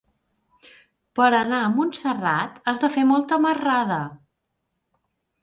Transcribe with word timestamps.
Per 1.19 1.27
anar 1.39 1.59
a 1.65 1.69
Montserrat 1.73 2.57
has 2.73 2.81
de 2.85 2.91
fer 2.97 3.05
molta 3.11 3.41
marrada. 3.47 4.01